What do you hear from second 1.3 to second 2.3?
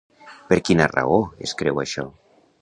es creu això?